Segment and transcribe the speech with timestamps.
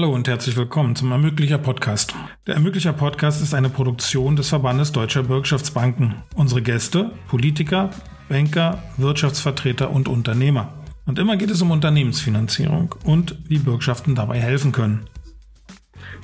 [0.00, 2.14] Hallo und herzlich willkommen zum Ermöglicher Podcast.
[2.46, 6.14] Der Ermöglicher Podcast ist eine Produktion des Verbandes Deutscher Bürgschaftsbanken.
[6.34, 7.90] Unsere Gäste, Politiker,
[8.30, 10.72] Banker, Wirtschaftsvertreter und Unternehmer.
[11.04, 15.04] Und immer geht es um Unternehmensfinanzierung und wie Bürgschaften dabei helfen können.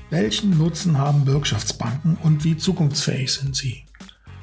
[0.08, 3.84] Welchen Nutzen haben Bürgschaftsbanken und wie zukunftsfähig sind sie?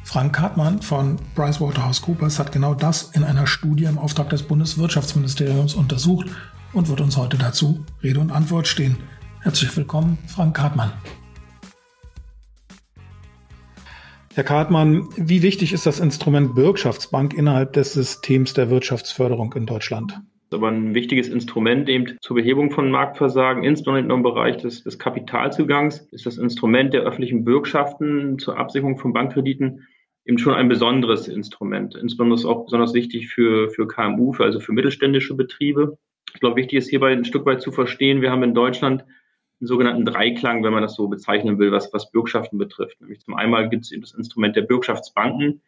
[0.04, 6.28] Frank Hartmann von PricewaterhouseCoopers hat genau das in einer Studie im Auftrag des Bundeswirtschaftsministeriums untersucht
[6.74, 8.98] und wird uns heute dazu Rede und Antwort stehen.
[9.44, 10.94] Herzlich willkommen, Frank Hartmann.
[14.34, 20.22] Herr Kartmann, wie wichtig ist das Instrument Bürgschaftsbank innerhalb des Systems der Wirtschaftsförderung in Deutschland?
[20.54, 26.08] aber ein wichtiges Instrument eben zur Behebung von Marktversagen, insbesondere im Bereich des, des Kapitalzugangs,
[26.12, 29.88] ist das Instrument der öffentlichen Bürgschaften zur Absicherung von Bankkrediten
[30.26, 31.96] eben schon ein besonderes Instrument.
[31.96, 35.98] Insbesondere ist auch besonders wichtig für, für KMU, für, also für mittelständische Betriebe.
[36.34, 39.04] Ich glaube, wichtig ist hierbei ein Stück weit zu verstehen, wir haben in Deutschland
[39.60, 43.00] einen sogenannten Dreiklang, wenn man das so bezeichnen will, was, was Bürgschaften betrifft.
[43.02, 45.62] Nämlich zum einen gibt es eben das Instrument der Bürgschaftsbanken,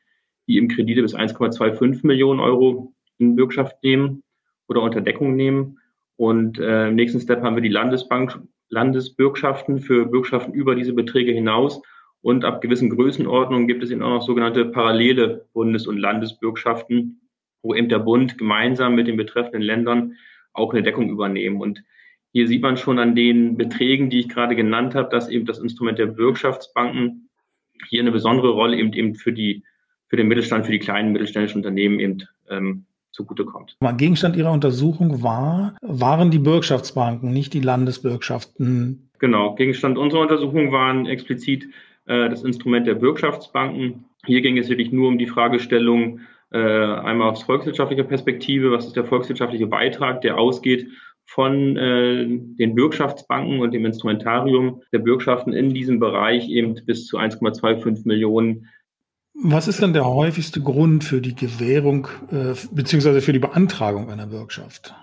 [0.48, 4.24] die eben Kredite bis 1,25 Millionen Euro in Bürgschaft nehmen
[4.68, 5.80] oder unter Deckung nehmen.
[6.18, 11.32] Und äh, im nächsten Step haben wir die Landesbank, Landesbürgschaften für Bürgschaften über diese Beträge
[11.32, 11.82] hinaus.
[12.22, 17.22] Und ab gewissen Größenordnungen gibt es eben auch noch sogenannte parallele Bundes- und Landesbürgschaften,
[17.62, 20.16] wo eben der Bund gemeinsam mit den betreffenden Ländern
[20.54, 21.62] auch eine Deckung übernehmen.
[21.62, 21.84] Und
[22.36, 25.60] hier sieht man schon an den Beträgen, die ich gerade genannt habe, dass eben das
[25.60, 27.30] Instrument der Bürgschaftsbanken
[27.88, 29.64] hier eine besondere Rolle eben, eben für die
[30.08, 33.78] für den Mittelstand, für die kleinen mittelständischen Unternehmen eben ähm, zugutekommt.
[33.96, 39.10] Gegenstand Ihrer Untersuchung war, waren die Bürgschaftsbanken, nicht die Landesbürgschaften.
[39.20, 41.70] Genau, Gegenstand unserer Untersuchung waren explizit
[42.06, 44.04] äh, das Instrument der Bürgschaftsbanken.
[44.26, 46.20] Hier ging es wirklich nur um die Fragestellung
[46.52, 50.90] äh, einmal aus volkswirtschaftlicher Perspektive, was ist der volkswirtschaftliche Beitrag, der ausgeht
[51.26, 57.18] von äh, den Bürgschaftsbanken und dem Instrumentarium der Bürgschaften in diesem Bereich eben bis zu
[57.18, 58.68] 1,25 Millionen
[59.38, 64.28] was ist denn der häufigste Grund für die Gewährung äh, beziehungsweise für die Beantragung einer
[64.28, 64.96] Bürgschaft?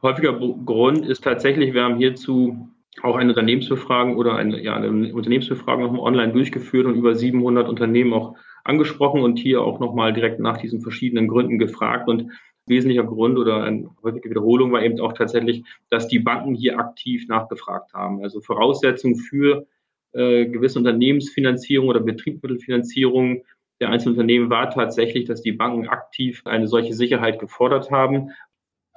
[0.00, 2.70] Häufiger Grund ist tatsächlich, wir haben hierzu
[3.02, 8.14] auch eine Unternehmensbefragung oder eine, ja, eine Unternehmensbefragung nochmal online durchgeführt und über 700 Unternehmen
[8.14, 12.08] auch angesprochen und hier auch nochmal direkt nach diesen verschiedenen Gründen gefragt.
[12.08, 12.30] Und
[12.66, 17.26] wesentlicher Grund oder eine häufige Wiederholung war eben auch tatsächlich, dass die Banken hier aktiv
[17.28, 18.22] nachgefragt haben.
[18.22, 19.66] Also Voraussetzung für
[20.12, 23.42] äh, gewisse Unternehmensfinanzierung oder Betriebsmittelfinanzierung
[23.80, 28.30] der einzelnen Unternehmen war tatsächlich, dass die Banken aktiv eine solche Sicherheit gefordert haben.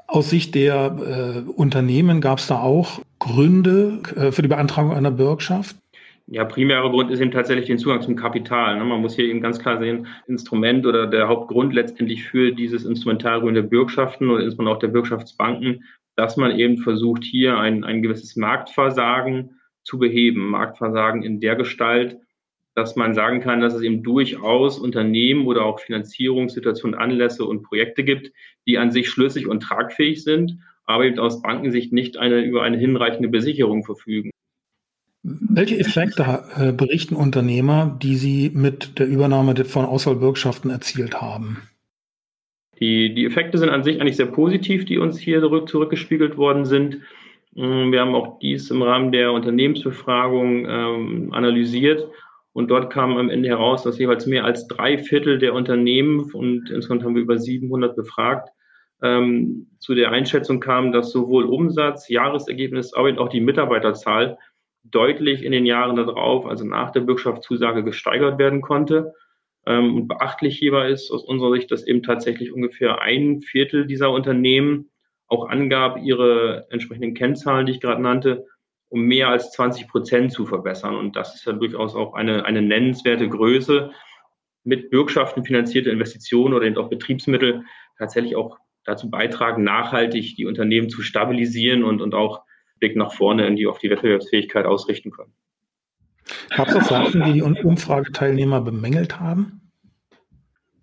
[0.07, 5.12] Aus Sicht der äh, Unternehmen gab es da auch Gründe äh, für die Beantragung einer
[5.12, 5.75] Bürgschaft?
[6.32, 8.78] Ja, primärer Grund ist eben tatsächlich den Zugang zum Kapital.
[8.78, 8.86] Ne?
[8.86, 13.56] Man muss hier eben ganz klar sehen, Instrument oder der Hauptgrund letztendlich für dieses Instrumentarium
[13.56, 15.86] der Bürgschaften und insbesondere auch der Bürgschaftsbanken,
[16.16, 20.52] dass man eben versucht, hier ein, ein gewisses Marktversagen zu beheben.
[20.52, 22.20] Marktversagen in der Gestalt,
[22.76, 28.04] dass man sagen kann, dass es eben durchaus Unternehmen oder auch Finanzierungssituationen, Anlässe und Projekte
[28.04, 28.32] gibt,
[28.68, 32.78] die an sich schlüssig und tragfähig sind, aber eben aus Bankensicht nicht eine, über eine
[32.78, 34.30] hinreichende Besicherung verfügen.
[35.22, 41.69] Welche Effekte äh, berichten Unternehmer, die sie mit der Übernahme von Auswahlbürgschaften erzielt haben?
[42.80, 46.66] Die, die Effekte sind an sich eigentlich sehr positiv, die uns hier zurück, zurückgespiegelt worden
[46.66, 47.00] sind.
[47.53, 52.07] Mm, wir haben auch dies im Rahmen der Unternehmensbefragung ähm, analysiert
[52.53, 56.69] und dort kam am Ende heraus, dass jeweils mehr als drei Viertel der Unternehmen, und
[56.69, 58.50] insgesamt haben wir über 700 befragt,
[59.01, 64.38] ähm, zu der Einschätzung kamen, dass sowohl Umsatz, Jahresergebnis, aber auch die Mitarbeiterzahl
[64.84, 69.14] deutlich in den Jahren darauf, also nach der Bürgschaftszusage, gesteigert werden konnte.
[69.66, 74.12] Ähm, und beachtlich hierbei ist aus unserer Sicht, dass eben tatsächlich ungefähr ein Viertel dieser
[74.12, 74.90] Unternehmen
[75.28, 78.46] auch angab, ihre entsprechenden Kennzahlen, die ich gerade nannte,
[78.90, 80.96] um mehr als 20 Prozent zu verbessern.
[80.96, 83.92] Und das ist ja durchaus auch eine, eine nennenswerte Größe,
[84.64, 87.64] mit Bürgschaften finanzierte Investitionen oder eben auch Betriebsmittel
[87.98, 92.44] tatsächlich auch dazu beitragen, nachhaltig die Unternehmen zu stabilisieren und, und auch
[92.80, 95.34] Blick nach vorne in die auf die Wettbewerbsfähigkeit ausrichten können.
[96.56, 99.60] Gab es auch Sachen, die die Umfrageteilnehmer bemängelt haben?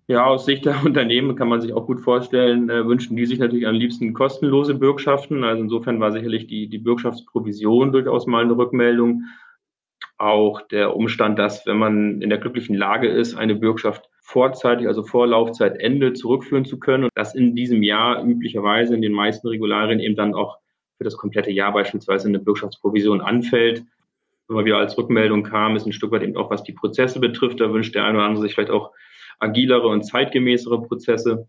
[0.09, 3.39] Ja, aus Sicht der Unternehmen kann man sich auch gut vorstellen, äh, wünschen die sich
[3.39, 5.43] natürlich am liebsten kostenlose Bürgschaften.
[5.43, 9.23] Also insofern war sicherlich die, die Bürgschaftsprovision durchaus mal eine Rückmeldung.
[10.17, 15.03] Auch der Umstand, dass wenn man in der glücklichen Lage ist, eine Bürgschaft vorzeitig, also
[15.03, 19.99] vor Laufzeitende zurückführen zu können und das in diesem Jahr üblicherweise in den meisten Regularien
[19.99, 20.57] eben dann auch
[20.97, 23.83] für das komplette Jahr beispielsweise eine Bürgschaftsprovision anfällt.
[24.47, 27.59] Man wieder als Rückmeldung kam, ist ein Stück weit eben auch, was die Prozesse betrifft.
[27.59, 28.91] Da wünscht der eine oder andere sich vielleicht auch
[29.39, 31.47] agilere und zeitgemäßere Prozesse.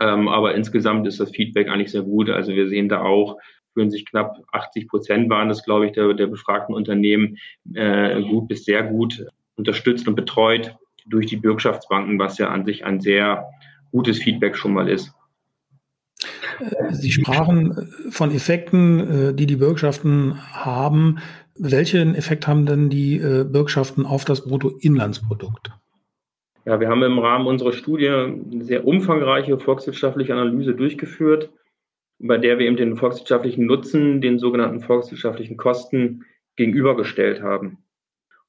[0.00, 2.30] Ähm, aber insgesamt ist das Feedback eigentlich sehr gut.
[2.30, 3.38] Also wir sehen da auch
[3.74, 7.36] fühlen sich knapp 80 Prozent waren es, glaube ich, der, der befragten Unternehmen
[7.74, 10.74] äh, gut bis sehr gut unterstützt und betreut
[11.06, 13.50] durch die Bürgschaftsbanken, was ja an sich ein sehr
[13.90, 15.12] gutes Feedback schon mal ist.
[16.90, 21.18] Sie sprachen von Effekten, äh, die die Bürgschaften haben.
[21.56, 25.70] Welchen Effekt haben denn die äh, Bürgschaften auf das Bruttoinlandsprodukt?
[26.64, 31.50] Ja, wir haben im Rahmen unserer Studie eine sehr umfangreiche volkswirtschaftliche Analyse durchgeführt,
[32.18, 36.24] bei der wir eben den volkswirtschaftlichen Nutzen den sogenannten volkswirtschaftlichen Kosten
[36.56, 37.84] gegenübergestellt haben.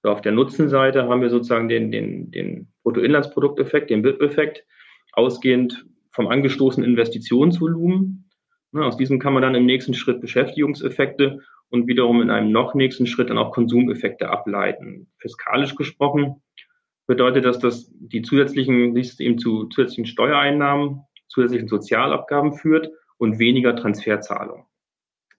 [0.02, 4.64] Und auf der Nutzenseite haben wir sozusagen den, den, den Bruttoinlandsprodukteffekt, den BIP-Effekt,
[5.12, 5.86] ausgehend
[6.16, 8.30] vom angestoßenen Investitionsvolumen.
[8.74, 11.40] Aus diesem kann man dann im nächsten Schritt Beschäftigungseffekte
[11.70, 15.08] und wiederum in einem noch nächsten Schritt dann auch Konsumeffekte ableiten.
[15.20, 16.42] Fiskalisch gesprochen
[17.08, 23.76] bedeutet das, dass die zusätzlichen, dies eben zu zusätzlichen Steuereinnahmen, zusätzlichen Sozialabgaben führt und weniger
[23.76, 24.66] Transferzahlungen.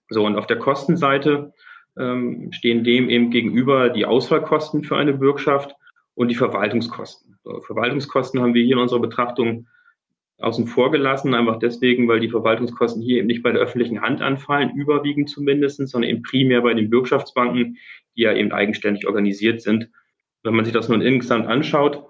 [0.09, 1.53] So, und auf der Kostenseite
[1.97, 5.75] ähm, stehen dem eben gegenüber die Ausfallkosten für eine Bürgschaft
[6.13, 7.37] und die Verwaltungskosten.
[7.43, 9.67] So, Verwaltungskosten haben wir hier in unserer Betrachtung
[10.39, 14.21] außen vor gelassen, einfach deswegen, weil die Verwaltungskosten hier eben nicht bei der öffentlichen Hand
[14.21, 17.77] anfallen, überwiegend zumindest, sondern eben primär bei den Bürgschaftsbanken,
[18.15, 19.89] die ja eben eigenständig organisiert sind.
[20.43, 22.03] Wenn man sich das nun insgesamt anschaut,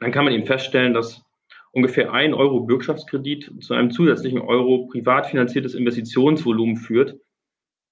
[0.00, 1.24] dann kann man eben feststellen, dass
[1.72, 7.16] ungefähr ein Euro Bürgschaftskredit zu einem zusätzlichen Euro privat finanziertes Investitionsvolumen führt.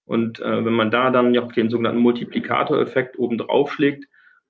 [0.05, 4.05] Und äh, wenn man da dann ja auch den sogenannten Multiplikatoreffekt oben drauf schlägt,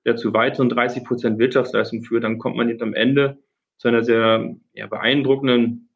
[0.05, 3.39] der zu weiteren 30 Prozent Wirtschaftsleistung führt, dann kommt man eben am Ende
[3.77, 5.89] zu einer sehr ja, beeindruckenden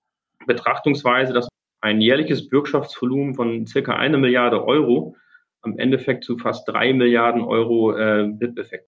[0.45, 1.47] Betrachtungsweise, dass
[1.81, 5.15] ein jährliches Bürgschaftsvolumen von circa eine Milliarde Euro
[5.61, 8.87] am Endeffekt zu fast drei Milliarden Euro äh, BIP-Effekt.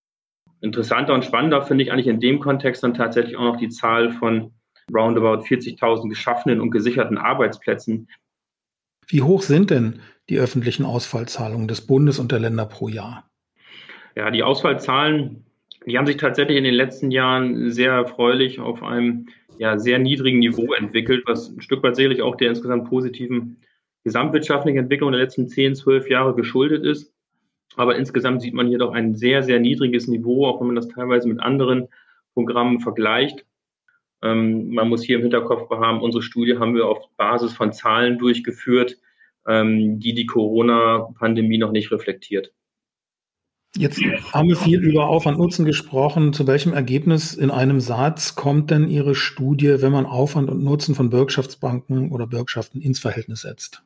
[0.61, 4.11] Interessanter und spannender finde ich eigentlich in dem Kontext dann tatsächlich auch noch die Zahl
[4.11, 4.53] von
[4.93, 8.07] roundabout 40.000 geschaffenen und gesicherten Arbeitsplätzen.
[9.07, 9.99] Wie hoch sind denn
[10.29, 13.29] die öffentlichen Ausfallzahlungen des Bundes und der Länder pro Jahr?
[14.15, 15.45] Ja, die Ausfallzahlen
[15.85, 19.27] die haben sich tatsächlich in den letzten Jahren sehr erfreulich auf einem
[19.57, 23.57] ja, sehr niedrigen Niveau entwickelt, was ein Stück weit sicherlich auch der insgesamt positiven
[24.03, 27.13] gesamtwirtschaftlichen Entwicklung der letzten 10, 12 Jahre geschuldet ist.
[27.75, 30.89] Aber insgesamt sieht man hier doch ein sehr, sehr niedriges Niveau, auch wenn man das
[30.89, 31.87] teilweise mit anderen
[32.33, 33.45] Programmen vergleicht.
[34.21, 38.17] Ähm, man muss hier im Hinterkopf haben, unsere Studie haben wir auf Basis von Zahlen
[38.17, 38.97] durchgeführt,
[39.47, 42.53] ähm, die die Corona-Pandemie noch nicht reflektiert.
[43.75, 43.99] Jetzt
[44.31, 46.31] haben wir viel über Aufwand Nutzen gesprochen.
[46.31, 50.93] Zu welchem Ergebnis in einem Satz kommt denn Ihre Studie, wenn man Aufwand und Nutzen
[50.93, 53.83] von Bürgschaftsbanken oder Bürgschaften ins Verhältnis setzt?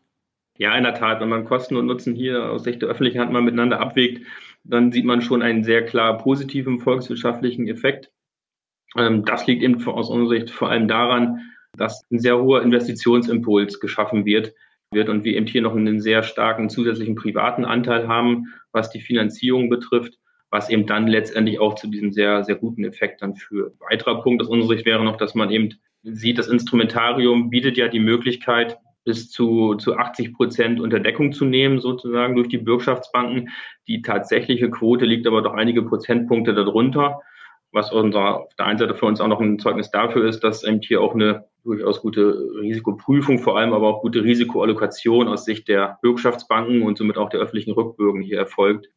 [0.58, 1.22] Ja, in der Tat.
[1.22, 4.26] Wenn man Kosten und Nutzen hier aus Sicht der öffentlichen Hand mal miteinander abwägt,
[4.66, 8.12] dann sieht man schon einen sehr klar positiven volkswirtschaftlichen Effekt.
[8.98, 11.40] Ähm, das liegt eben aus unserer Sicht vor allem daran,
[11.78, 14.54] dass ein sehr hoher Investitionsimpuls geschaffen wird,
[14.92, 19.02] wird und wir eben hier noch einen sehr starken zusätzlichen privaten Anteil haben, was die
[19.02, 20.18] Finanzierung betrifft,
[20.50, 23.74] was eben dann letztendlich auch zu diesem sehr, sehr guten Effekt dann führt.
[23.74, 25.74] Ein weiterer Punkt aus unserer Sicht wäre noch, dass man eben
[26.04, 31.46] sieht, das Instrumentarium bietet ja die Möglichkeit, bis zu, zu 80 Prozent unter Deckung zu
[31.46, 33.50] nehmen, sozusagen durch die Bürgschaftsbanken.
[33.88, 37.22] Die tatsächliche Quote liegt aber doch einige Prozentpunkte darunter,
[37.72, 40.64] was unser, auf der einen Seite für uns auch noch ein Zeugnis dafür ist, dass
[40.64, 45.68] eben hier auch eine durchaus gute Risikoprüfung, vor allem aber auch gute Risikoallokation aus Sicht
[45.68, 48.88] der Bürgschaftsbanken und somit auch der öffentlichen Rückbürgen hier erfolgt.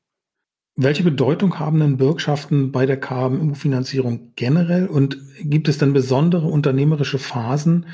[0.76, 7.18] Welche Bedeutung haben denn Bürgschaften bei der KMU-Finanzierung generell und gibt es denn besondere unternehmerische
[7.18, 7.86] Phasen,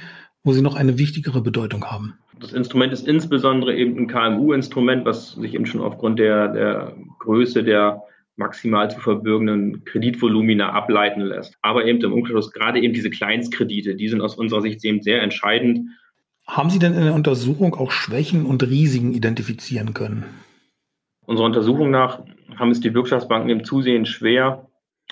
[0.44, 2.18] wo sie noch eine wichtigere Bedeutung haben?
[2.38, 7.64] Das Instrument ist insbesondere eben ein KMU-Instrument, was sich eben schon aufgrund der, der Größe
[7.64, 8.02] der
[8.36, 11.56] maximal zu verbürgenden Kreditvolumina ableiten lässt.
[11.62, 15.22] Aber eben im Umkehrschluss gerade eben diese Kleinstkredite, die sind aus unserer Sicht eben sehr
[15.22, 15.90] entscheidend.
[16.46, 20.24] Haben Sie denn in der Untersuchung auch Schwächen und Risiken identifizieren können?
[21.24, 22.22] Unserer Untersuchung nach
[22.54, 24.68] haben es die Wirtschaftsbanken eben zusehends schwer,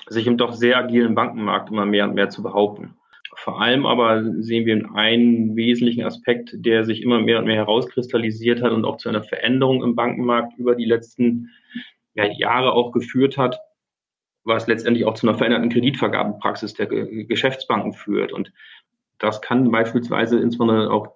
[0.07, 2.95] sich im doch sehr agilen Bankenmarkt immer mehr und mehr zu behaupten.
[3.37, 8.61] Vor allem aber sehen wir einen wesentlichen Aspekt, der sich immer mehr und mehr herauskristallisiert
[8.61, 11.49] hat und auch zu einer Veränderung im Bankenmarkt über die letzten
[12.15, 13.59] ja, Jahre auch geführt hat,
[14.43, 18.31] was letztendlich auch zu einer veränderten Kreditvergabepraxis der Geschäftsbanken führt.
[18.31, 18.51] Und
[19.19, 21.15] das kann beispielsweise insbesondere auch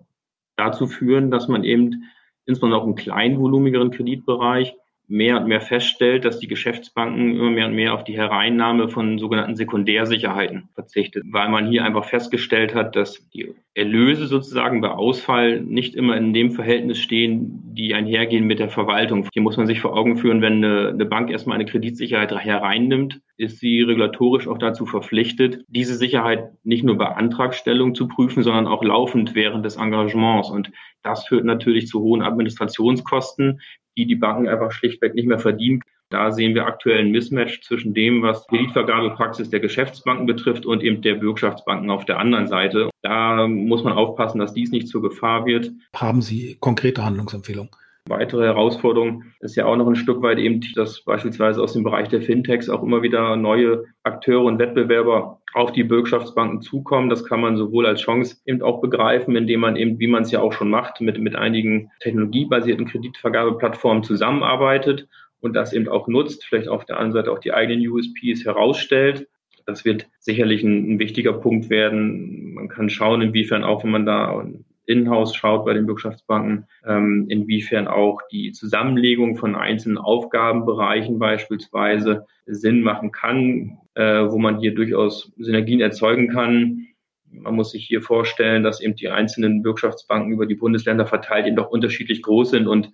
[0.55, 2.03] dazu führen, dass man eben
[2.45, 4.75] insbesondere auch im kleinvolumigeren Kreditbereich
[5.09, 9.17] mehr und mehr feststellt, dass die Geschäftsbanken immer mehr und mehr auf die Hereinnahme von
[9.17, 15.61] sogenannten Sekundärsicherheiten verzichtet, weil man hier einfach festgestellt hat, dass die Erlöse sozusagen bei Ausfall
[15.61, 19.27] nicht immer in dem Verhältnis stehen, die einhergehen mit der Verwaltung.
[19.33, 23.19] Hier muss man sich vor Augen führen, wenn eine, eine Bank erstmal eine Kreditsicherheit hereinnimmt,
[23.37, 28.67] ist sie regulatorisch auch dazu verpflichtet, diese Sicherheit nicht nur bei Antragstellung zu prüfen, sondern
[28.67, 30.51] auch laufend während des Engagements.
[30.51, 33.61] Und das führt natürlich zu hohen Administrationskosten,
[33.99, 35.81] die die Banken einfach schlichtweg nicht mehr verdienen.
[36.09, 41.01] Da sehen wir aktuell ein Mismatch zwischen dem, was Kreditvergabepraxis der Geschäftsbanken betrifft und eben
[41.01, 42.89] der Bürgschaftsbanken auf der anderen Seite.
[43.03, 45.71] Da muss man aufpassen, dass dies nicht zur Gefahr wird.
[45.95, 47.69] Haben Sie konkrete Handlungsempfehlungen?
[48.07, 52.07] Weitere Herausforderung ist ja auch noch ein Stück weit eben, dass beispielsweise aus dem Bereich
[52.07, 57.09] der Fintechs auch immer wieder neue Akteure und Wettbewerber auf die Bürgschaftsbanken zukommen.
[57.09, 60.31] Das kann man sowohl als Chance eben auch begreifen, indem man eben, wie man es
[60.31, 65.07] ja auch schon macht, mit, mit einigen technologiebasierten Kreditvergabeplattformen zusammenarbeitet
[65.41, 69.27] und das eben auch nutzt, vielleicht auf der anderen Seite auch die eigenen USPs herausstellt.
[69.65, 72.53] Das wird sicherlich ein, ein wichtiger Punkt werden.
[72.55, 74.45] Man kann schauen, inwiefern auch, wenn man da
[74.89, 82.81] in-house schaut bei den Bürgschaftsbanken, ähm, inwiefern auch die Zusammenlegung von einzelnen Aufgabenbereichen beispielsweise Sinn
[82.81, 86.87] machen kann, äh, wo man hier durchaus Synergien erzeugen kann.
[87.31, 91.55] Man muss sich hier vorstellen, dass eben die einzelnen Bürgschaftsbanken über die Bundesländer verteilt eben
[91.55, 92.91] doch unterschiedlich groß sind und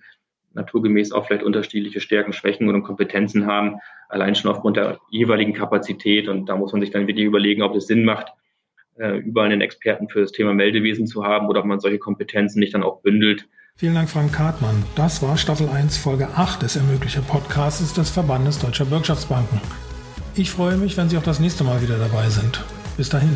[0.53, 3.77] naturgemäß auch vielleicht unterschiedliche Stärken, Schwächen und Kompetenzen haben,
[4.09, 6.27] allein schon aufgrund der jeweiligen Kapazität.
[6.27, 8.33] Und da muss man sich dann wirklich überlegen, ob es Sinn macht,
[8.97, 12.59] äh, überall einen Experten für das Thema Meldewesen zu haben oder ob man solche Kompetenzen
[12.59, 13.47] nicht dann auch bündelt.
[13.77, 14.83] Vielen Dank, Frank Kartmann.
[14.95, 19.59] Das war Staffel 1, Folge 8 des Ermöglicher Podcasts des Verbandes Deutscher Bürgschaftsbanken.
[20.35, 22.63] Ich freue mich, wenn Sie auch das nächste Mal wieder dabei sind.
[22.97, 23.35] Bis dahin.